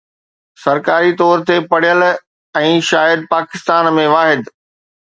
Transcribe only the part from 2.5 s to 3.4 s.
۽ شايد